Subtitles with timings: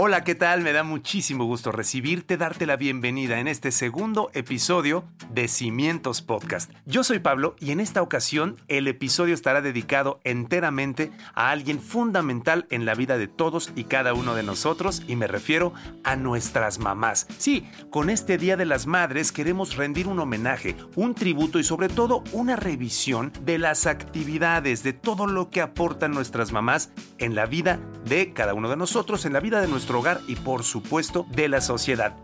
[0.00, 0.60] Hola, ¿qué tal?
[0.60, 6.70] Me da muchísimo gusto recibirte, darte la bienvenida en este segundo episodio de Cimientos Podcast.
[6.86, 12.68] Yo soy Pablo y en esta ocasión el episodio estará dedicado enteramente a alguien fundamental
[12.70, 15.72] en la vida de todos y cada uno de nosotros y me refiero
[16.04, 17.26] a nuestras mamás.
[17.36, 21.88] Sí, con este Día de las Madres queremos rendir un homenaje, un tributo y sobre
[21.88, 27.46] todo una revisión de las actividades, de todo lo que aportan nuestras mamás en la
[27.46, 31.26] vida de cada uno de nosotros, en la vida de nuestros hogar y por supuesto
[31.30, 32.14] de la sociedad.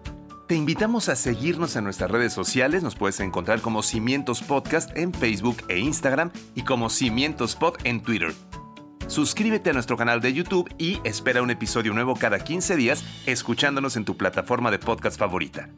[0.47, 5.15] Te invitamos a seguirnos en nuestras redes sociales, nos puedes encontrar como Cimientos Podcast en
[5.15, 8.35] Facebook e Instagram y como Cimientos Pod en Twitter.
[9.07, 13.97] Suscríbete a nuestro canal de YouTube y espera un episodio nuevo cada 15 días escuchándonos
[13.97, 15.71] en tu plataforma de podcast favorita.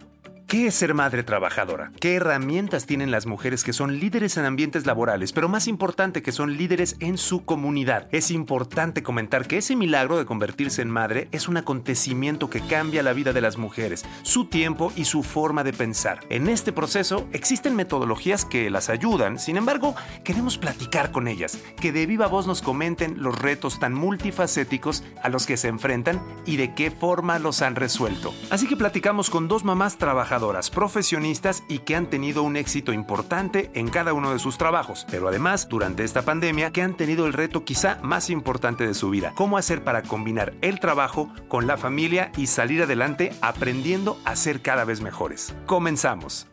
[0.47, 1.91] ¿Qué es ser madre trabajadora?
[1.99, 6.31] ¿Qué herramientas tienen las mujeres que son líderes en ambientes laborales, pero más importante que
[6.31, 8.07] son líderes en su comunidad?
[8.13, 13.03] Es importante comentar que ese milagro de convertirse en madre es un acontecimiento que cambia
[13.03, 16.21] la vida de las mujeres, su tiempo y su forma de pensar.
[16.29, 21.91] En este proceso existen metodologías que las ayudan, sin embargo, queremos platicar con ellas, que
[21.91, 26.57] de viva voz nos comenten los retos tan multifacéticos a los que se enfrentan y
[26.57, 28.33] de qué forma los han resuelto.
[28.51, 30.36] Así que platicamos con dos mamás trabajadoras
[30.71, 35.29] profesionistas y que han tenido un éxito importante en cada uno de sus trabajos, pero
[35.29, 39.33] además durante esta pandemia que han tenido el reto quizá más importante de su vida,
[39.35, 44.61] cómo hacer para combinar el trabajo con la familia y salir adelante aprendiendo a ser
[44.61, 45.55] cada vez mejores.
[45.67, 46.47] Comenzamos.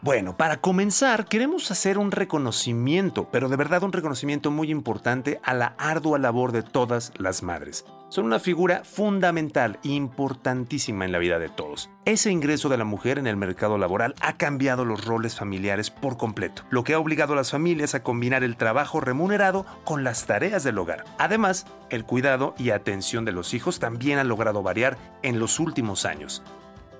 [0.00, 5.54] Bueno, para comenzar, queremos hacer un reconocimiento, pero de verdad un reconocimiento muy importante a
[5.54, 7.84] la ardua labor de todas las madres.
[8.10, 11.90] Son una figura fundamental importantísima en la vida de todos.
[12.06, 16.16] Ese ingreso de la mujer en el mercado laboral ha cambiado los roles familiares por
[16.16, 20.26] completo, lo que ha obligado a las familias a combinar el trabajo remunerado con las
[20.26, 21.04] tareas del hogar.
[21.18, 26.06] Además, el cuidado y atención de los hijos también ha logrado variar en los últimos
[26.06, 26.42] años.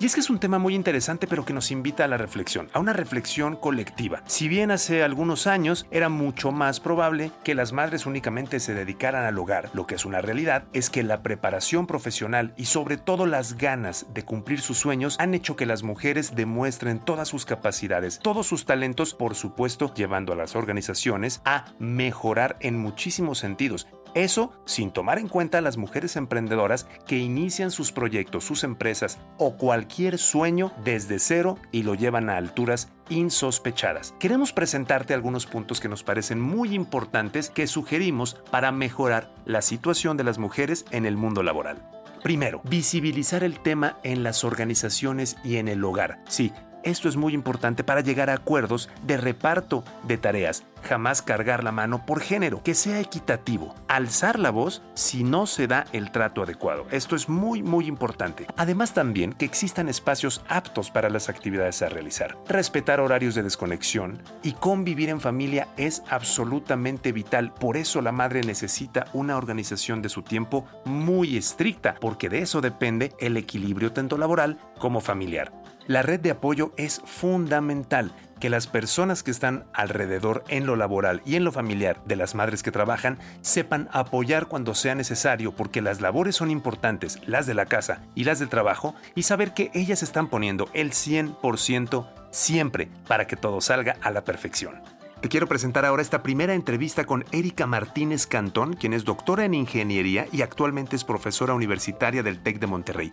[0.00, 2.68] Y es que es un tema muy interesante pero que nos invita a la reflexión,
[2.72, 4.22] a una reflexión colectiva.
[4.26, 9.24] Si bien hace algunos años era mucho más probable que las madres únicamente se dedicaran
[9.24, 13.26] al hogar, lo que es una realidad es que la preparación profesional y sobre todo
[13.26, 18.20] las ganas de cumplir sus sueños han hecho que las mujeres demuestren todas sus capacidades,
[18.20, 24.52] todos sus talentos, por supuesto llevando a las organizaciones a mejorar en muchísimos sentidos, eso
[24.64, 29.56] sin tomar en cuenta a las mujeres emprendedoras que inician sus proyectos, sus empresas o
[29.56, 34.14] cualquier sueño desde cero y lo llevan a alturas insospechadas.
[34.18, 40.16] Queremos presentarte algunos puntos que nos parecen muy importantes que sugerimos para mejorar la situación
[40.16, 41.82] de las mujeres en el mundo laboral.
[42.22, 46.20] Primero, visibilizar el tema en las organizaciones y en el hogar.
[46.28, 46.52] Sí,
[46.88, 50.64] esto es muy importante para llegar a acuerdos de reparto de tareas.
[50.82, 53.74] Jamás cargar la mano por género, que sea equitativo.
[53.88, 56.86] Alzar la voz si no se da el trato adecuado.
[56.90, 58.46] Esto es muy, muy importante.
[58.56, 62.38] Además también que existan espacios aptos para las actividades a realizar.
[62.48, 67.52] Respetar horarios de desconexión y convivir en familia es absolutamente vital.
[67.52, 72.60] Por eso la madre necesita una organización de su tiempo muy estricta, porque de eso
[72.60, 75.52] depende el equilibrio tanto laboral como familiar.
[75.88, 81.22] La red de apoyo es fundamental que las personas que están alrededor en lo laboral
[81.24, 85.80] y en lo familiar de las madres que trabajan sepan apoyar cuando sea necesario porque
[85.80, 89.70] las labores son importantes, las de la casa y las del trabajo, y saber que
[89.72, 94.82] ellas están poniendo el 100% siempre para que todo salga a la perfección.
[95.22, 99.54] Te quiero presentar ahora esta primera entrevista con Erika Martínez Cantón, quien es doctora en
[99.54, 103.12] ingeniería y actualmente es profesora universitaria del TEC de Monterrey.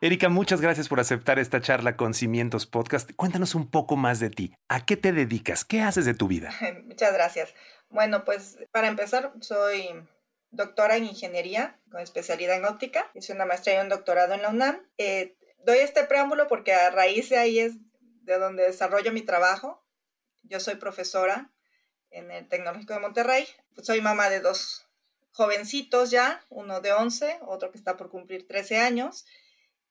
[0.00, 3.10] Erika, muchas gracias por aceptar esta charla con Cimientos Podcast.
[3.16, 4.54] Cuéntanos un poco más de ti.
[4.68, 5.64] ¿A qué te dedicas?
[5.64, 6.54] ¿Qué haces de tu vida?
[6.84, 7.52] Muchas gracias.
[7.90, 9.88] Bueno, pues para empezar, soy
[10.52, 13.10] doctora en ingeniería con especialidad en óptica.
[13.14, 14.86] Hice una maestría y un doctorado en la UNAM.
[14.98, 15.36] Eh,
[15.66, 17.74] doy este preámbulo porque a raíz de ahí es
[18.22, 19.84] de donde desarrollo mi trabajo.
[20.44, 21.50] Yo soy profesora
[22.10, 23.48] en el Tecnológico de Monterrey.
[23.82, 24.86] Soy mamá de dos
[25.32, 29.26] jovencitos ya, uno de 11, otro que está por cumplir 13 años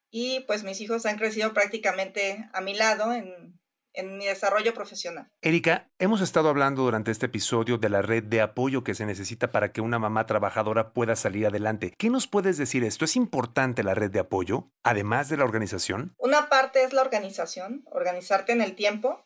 [0.09, 3.57] y pues mis hijos han crecido prácticamente a mi lado en,
[3.97, 5.29] en mi desarrollo profesional.
[5.41, 9.51] Erika, hemos estado hablando durante este episodio de la red de apoyo que se necesita
[9.51, 11.93] para que una mamá trabajadora pueda salir adelante.
[11.97, 13.05] ¿Qué nos puedes decir esto?
[13.05, 16.13] ¿Es importante la red de apoyo, además de la organización?
[16.17, 19.25] Una parte es la organización, organizarte en el tiempo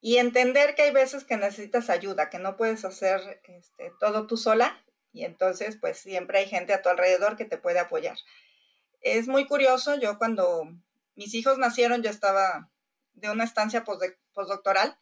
[0.00, 4.38] y entender que hay veces que necesitas ayuda, que no puedes hacer este, todo tú
[4.38, 4.82] sola
[5.12, 8.16] y entonces pues siempre hay gente a tu alrededor que te puede apoyar.
[9.04, 10.66] Es muy curioso, yo cuando
[11.14, 12.70] mis hijos nacieron yo estaba
[13.12, 14.98] de una estancia postdoctoral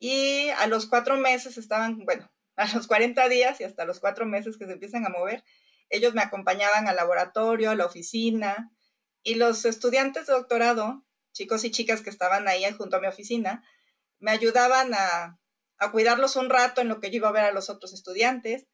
[0.00, 4.26] y a los cuatro meses estaban, bueno, a los 40 días y hasta los cuatro
[4.26, 5.44] meses que se empiezan a mover,
[5.90, 8.72] ellos me acompañaban al laboratorio, a la oficina
[9.22, 13.64] y los estudiantes de doctorado, chicos y chicas que estaban ahí junto a mi oficina,
[14.18, 15.38] me ayudaban a,
[15.78, 18.66] a cuidarlos un rato en lo que yo iba a ver a los otros estudiantes.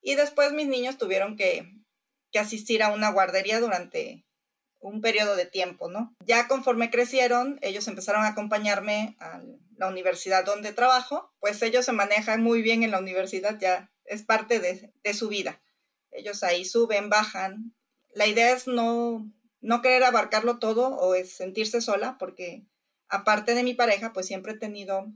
[0.00, 1.81] Y después mis niños tuvieron que,
[2.32, 4.24] que asistir a una guardería durante
[4.80, 6.14] un periodo de tiempo, ¿no?
[6.26, 9.40] Ya conforme crecieron, ellos empezaron a acompañarme a
[9.76, 14.24] la universidad donde trabajo, pues ellos se manejan muy bien en la universidad, ya es
[14.24, 15.62] parte de, su vida.
[16.10, 17.74] Ellos ahí suben, bajan.
[18.12, 19.30] La idea es no,
[19.60, 22.66] no querer abarcarlo todo o es sentirse sola, porque
[23.08, 25.06] aparte de mi pareja, pues siempre he tenido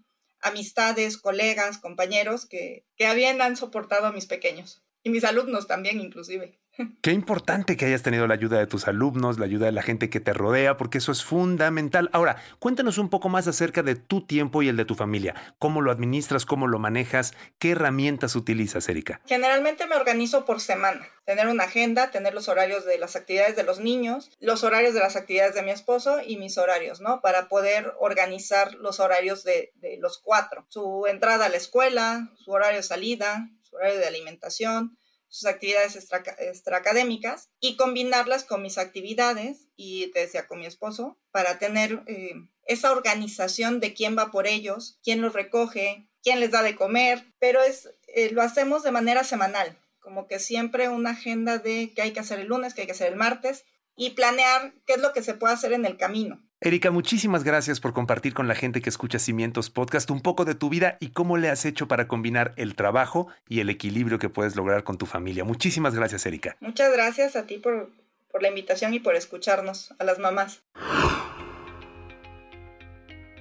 [0.41, 6.01] amistades, colegas, compañeros que, que bien han soportado a mis pequeños y mis alumnos también
[6.01, 6.59] inclusive.
[7.01, 10.11] Qué importante que hayas tenido la ayuda de tus alumnos, la ayuda de la gente
[10.11, 12.11] que te rodea, porque eso es fundamental.
[12.13, 15.55] Ahora, cuéntanos un poco más acerca de tu tiempo y el de tu familia.
[15.61, 16.45] ¿Cómo lo administras?
[16.45, 17.35] ¿Cómo lo manejas?
[17.61, 19.21] ¿Qué herramientas utilizas, Erika?
[19.27, 21.07] Generalmente me organizo por semana.
[21.25, 25.01] Tener una agenda, tener los horarios de las actividades de los niños, los horarios de
[25.01, 27.21] las actividades de mi esposo y mis horarios, ¿no?
[27.21, 30.67] Para poder organizar los horarios de, de los cuatro.
[30.69, 37.51] Su entrada a la escuela, su horario de salida, horario de alimentación, sus actividades extraacadémicas
[37.61, 42.35] y combinarlas con mis actividades y te decía con mi esposo para tener eh,
[42.65, 47.25] esa organización de quién va por ellos, quién los recoge, quién les da de comer,
[47.39, 52.03] pero es, eh, lo hacemos de manera semanal, como que siempre una agenda de qué
[52.03, 53.65] hay que hacer el lunes, qué hay que hacer el martes
[53.97, 56.46] y planear qué es lo que se puede hacer en el camino.
[56.63, 60.55] Erika, muchísimas gracias por compartir con la gente que escucha Cimientos Podcast un poco de
[60.55, 64.31] tu vida y cómo le has hecho para combinar el trabajo y el equilibrio que
[64.31, 65.45] puedes lograr con tu familia.
[65.45, 66.57] Muchísimas gracias, Erika.
[66.61, 67.91] Muchas gracias a ti por,
[68.33, 70.63] por la invitación y por escucharnos, a las mamás.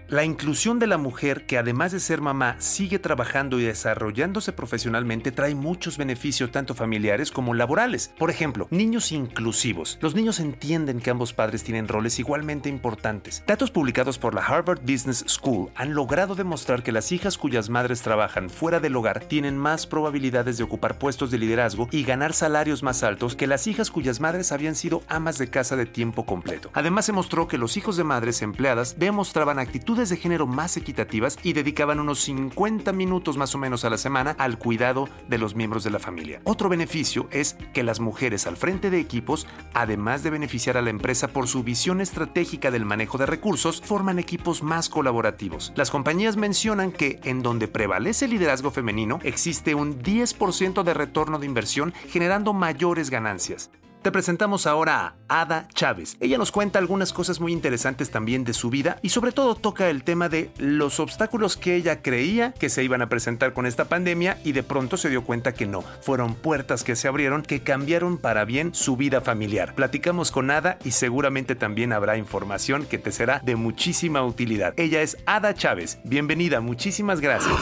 [0.07, 5.31] La inclusión de la mujer que además de ser mamá sigue trabajando y desarrollándose profesionalmente
[5.31, 8.13] trae muchos beneficios tanto familiares como laborales.
[8.19, 9.97] Por ejemplo, niños inclusivos.
[10.01, 13.43] Los niños entienden que ambos padres tienen roles igualmente importantes.
[13.47, 18.03] Datos publicados por la Harvard Business School han logrado demostrar que las hijas cuyas madres
[18.03, 22.83] trabajan fuera del hogar tienen más probabilidades de ocupar puestos de liderazgo y ganar salarios
[22.83, 26.69] más altos que las hijas cuyas madres habían sido amas de casa de tiempo completo.
[26.73, 31.37] Además se mostró que los hijos de madres empleadas demostraban actitudes de género más equitativas
[31.41, 35.55] y dedicaban unos 50 minutos más o menos a la semana al cuidado de los
[35.55, 36.41] miembros de la familia.
[36.43, 40.89] Otro beneficio es que las mujeres al frente de equipos, además de beneficiar a la
[40.89, 45.71] empresa por su visión estratégica del manejo de recursos, forman equipos más colaborativos.
[45.75, 51.39] Las compañías mencionan que en donde prevalece el liderazgo femenino existe un 10% de retorno
[51.39, 53.71] de inversión generando mayores ganancias.
[54.05, 56.15] Te presentamos ahora a Ada Chávez.
[56.19, 59.89] Ella nos cuenta algunas cosas muy interesantes también de su vida y sobre todo toca
[59.89, 63.85] el tema de los obstáculos que ella creía que se iban a presentar con esta
[63.85, 65.81] pandemia y de pronto se dio cuenta que no.
[66.01, 69.73] Fueron puertas que se abrieron que cambiaron para bien su vida familiar.
[69.73, 74.75] Platicamos con Ada y seguramente también habrá información que te será de muchísima utilidad.
[74.77, 75.97] Ella es Ada Chávez.
[76.03, 77.57] Bienvenida, muchísimas gracias.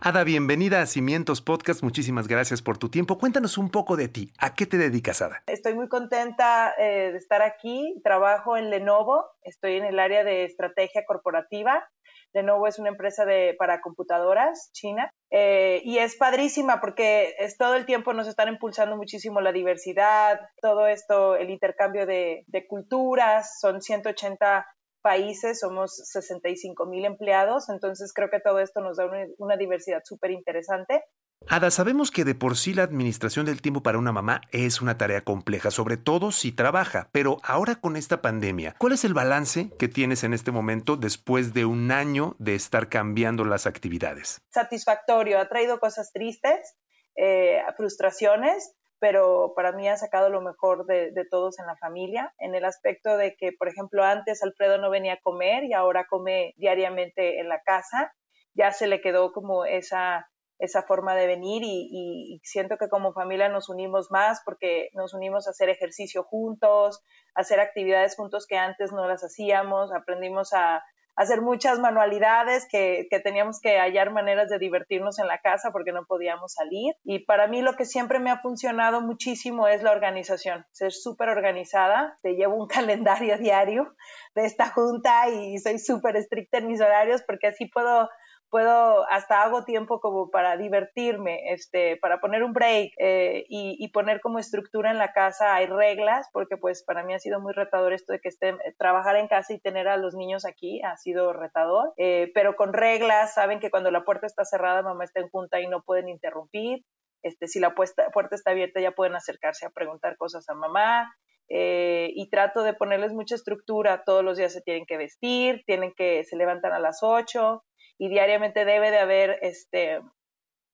[0.00, 1.82] Ada, bienvenida a Cimientos Podcast.
[1.82, 3.18] Muchísimas gracias por tu tiempo.
[3.18, 4.30] Cuéntanos un poco de ti.
[4.38, 5.42] ¿A qué te dedicas, Ada?
[5.46, 8.00] Estoy muy contenta eh, de estar aquí.
[8.04, 9.24] Trabajo en Lenovo.
[9.42, 11.88] Estoy en el área de estrategia corporativa.
[12.34, 17.74] Lenovo es una empresa de, para computadoras china eh, y es padrísima porque es todo
[17.74, 23.58] el tiempo nos están impulsando muchísimo la diversidad, todo esto, el intercambio de, de culturas,
[23.58, 24.66] son 180
[25.06, 29.08] países, somos 65 mil empleados, entonces creo que todo esto nos da
[29.38, 31.04] una, diversidad súper interesante.
[31.48, 34.98] Ada, sabemos que de por sí la administración del tiempo para una mamá es una
[34.98, 39.70] tarea compleja, sobre todo si trabaja, pero ahora con esta pandemia, ¿cuál es el balance
[39.78, 44.40] que tienes en este momento después de un año de estar cambiando las actividades?
[44.50, 46.74] Satisfactorio, ha traído cosas tristes,
[47.14, 48.74] eh, frustraciones,
[49.08, 53.16] pero para mí ha sacado lo mejor de, todos en la familia, en el aspecto
[53.16, 57.48] de que, por ejemplo, antes Alfredo no venía a comer y ahora come diariamente en
[57.48, 58.12] la casa,
[58.54, 63.12] ya se le quedó como esa, esa forma de venir y, y, siento que como
[63.12, 67.00] familia nos unimos más porque nos unimos a hacer ejercicio juntos,
[67.36, 70.82] a hacer actividades juntos que antes no las hacíamos, aprendimos a,
[71.16, 75.92] hacer muchas manualidades, que, que, teníamos que hallar maneras de divertirnos en la casa porque
[75.92, 76.94] no podíamos salir.
[77.04, 81.30] Y para mí lo que siempre me ha funcionado muchísimo es la organización, ser súper
[81.30, 82.16] organizada.
[82.22, 83.94] Te llevo un calendario diario
[84.34, 88.08] de esta junta y soy súper estricta en mis horarios porque así puedo
[88.50, 94.20] puedo, hasta hago tiempo como para divertirme, este, para poner un break eh, y, poner
[94.20, 95.54] como estructura en la casa.
[95.54, 99.16] Hay reglas, porque pues para mí ha sido muy retador esto de que esté, trabajar
[99.16, 103.34] en casa y tener a los niños aquí ha sido retador, eh, pero con reglas,
[103.34, 106.84] saben que cuando la puerta está cerrada, mamá está en junta y no pueden interrumpir.
[107.22, 111.12] Este, si la puerta, está abierta ya pueden acercarse a preguntar cosas a mamá.
[111.48, 115.92] Eh, y trato de ponerles mucha estructura, todos los días se tienen que vestir, tienen
[115.96, 117.62] que, se levantan a las 8,
[117.98, 120.00] y diariamente debe de haber este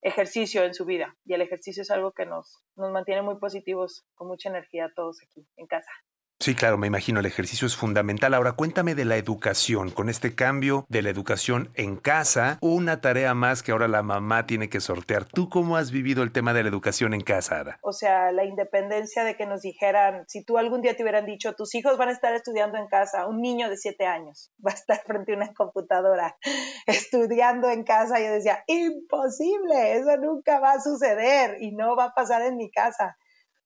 [0.03, 4.05] ejercicio en su vida y el ejercicio es algo que nos, nos mantiene muy positivos,
[4.15, 5.91] con mucha energía todos aquí en casa.
[6.43, 8.35] Sí, claro, me imagino, el ejercicio es fundamental.
[8.35, 13.33] Ahora cuéntame de la educación, con este cambio de la educación en casa, una tarea
[13.33, 15.25] más que ahora la mamá tiene que sortear.
[15.25, 17.79] ¿Tú cómo has vivido el tema de la educación en casa, Ada?
[17.81, 21.53] O sea, la independencia de que nos dijeran, si tú algún día te hubieran dicho,
[21.53, 24.75] tus hijos van a estar estudiando en casa, un niño de siete años va a
[24.75, 26.37] estar frente a una computadora
[26.89, 32.15] estudiando en casa, yo decía, imposible, eso nunca va a suceder y no va a
[32.15, 33.17] pasar en mi casa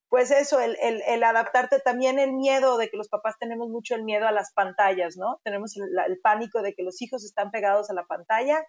[0.08, 4.26] pues eso, el, adaptarte también el miedo de que los papás tenemos mucho el miedo
[4.26, 5.40] a las pantallas, ¿no?
[5.42, 8.64] Tenemos el, pánico de que los hijos están pegados a la pantalla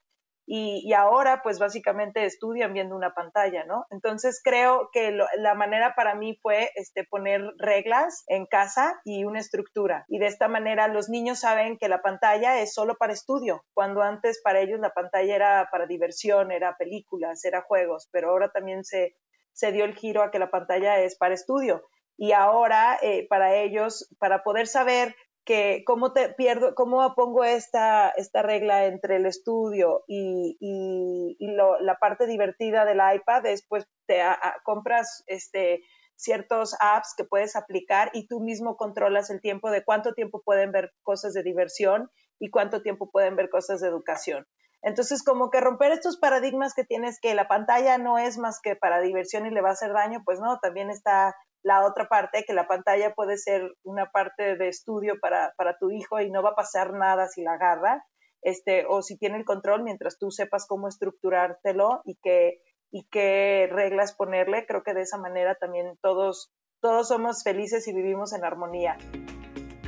[0.50, 3.86] y, y, ahora pues básicamente estudian viendo una pantalla, ¿no?
[3.92, 9.40] Entonces creo que la manera para mí fue este, poner reglas en casa y una
[9.40, 10.06] estructura.
[10.08, 14.02] Y de esta manera los niños saben que la pantalla es solo para estudio, cuando
[14.02, 18.86] antes para ellos la pantalla era para diversión, era películas, era juegos, pero ahora también
[18.86, 19.18] se
[19.58, 21.82] se dio el giro a que la pantalla es para estudio.
[22.16, 28.10] Y ahora, eh, para ellos, para poder saber que cómo te pierdo, cómo pongo esta,
[28.10, 34.22] esta regla entre el estudio y, la parte divertida del iPad, después te
[34.64, 35.82] compras este,
[36.16, 40.72] ciertos apps que puedes aplicar y tú mismo controlas el tiempo de cuánto tiempo pueden
[40.72, 44.46] ver cosas de diversión y cuánto tiempo pueden ver cosas de educación.
[44.82, 48.76] Entonces, como que romper estos paradigmas que tienes que la pantalla no es más que
[48.76, 52.46] para diversión y le va a hacer daño, pues no, también está la otra parte,
[52.46, 56.44] que la pantalla puede ser una parte de estudio para, para tu hijo y no
[56.44, 58.06] va a pasar nada si la agarra,
[58.42, 63.68] este, o si tiene el control mientras tú sepas cómo estructurártelo y qué, y qué
[63.70, 68.46] reglas ponerle, creo que de esa manera también todos, todos somos felices y vivimos en
[68.46, 68.98] armonía.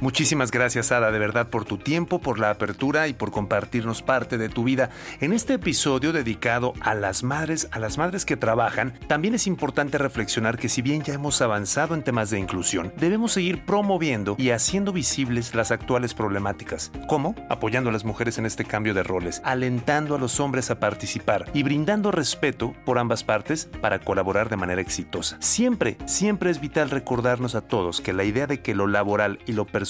[0.02, 4.38] Muchísimas gracias, Ada, de verdad, por tu tiempo, por la apertura y por compartirnos parte
[4.38, 4.92] de tu vida.
[5.20, 9.98] En este episodio dedicado a las madres, a las madres que trabajan, también es importante
[9.98, 14.52] reflexionar que si bien ya hemos avanzado en temas de inclusión, debemos seguir promoviendo y
[14.52, 16.94] haciendo visibles las actuales problemáticas.
[17.10, 17.36] ¿Cómo?
[17.50, 21.52] Apoyando a las mujeres en este cambio de roles, alentando a los hombres a participar
[21.54, 25.36] y brindando respeto por ambas partes para colaborar de manera exitosa.
[25.42, 29.52] Siempre, siempre es vital recordarnos a todos que la idea de que lo laboral y
[29.52, 29.89] lo personal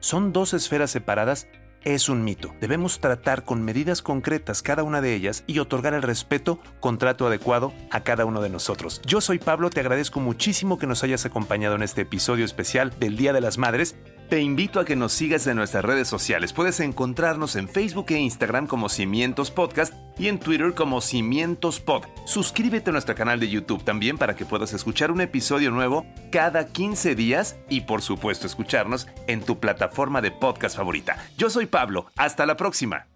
[0.00, 1.48] son dos esferas separadas
[1.84, 2.54] es un mito.
[2.60, 7.26] Debemos tratar con medidas concretas cada una de ellas y otorgar el respeto con trato
[7.26, 9.00] adecuado a cada uno de nosotros.
[9.06, 13.16] Yo soy Pablo, te agradezco muchísimo que nos hayas acompañado en este episodio especial del
[13.16, 13.96] Día de las Madres
[14.28, 16.52] te invito a que nos sigas en nuestras redes sociales.
[16.52, 22.04] Puedes encontrarnos en Facebook e Instagram como Cimientos Podcast y en Twitter como Cimientos Pod.
[22.24, 26.66] Suscríbete a nuestro canal de YouTube también para que puedas escuchar un episodio nuevo cada
[26.66, 31.16] 15 días y por supuesto escucharnos en tu plataforma de podcast favorita.
[31.36, 33.06] Yo soy Pablo, hasta la próxima.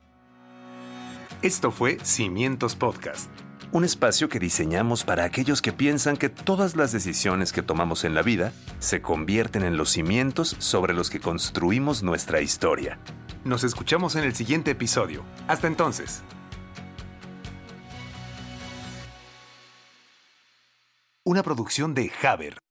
[1.42, 3.30] Esto fue Cimientos Podcast
[3.72, 8.14] un espacio que diseñamos para aquellos que piensan que todas las decisiones que tomamos en
[8.14, 12.98] la vida se convierten en los cimientos sobre los que construimos nuestra historia.
[13.44, 15.24] Nos escuchamos en el siguiente episodio.
[15.48, 16.22] Hasta entonces.
[21.32, 22.62] Una producción de Haber.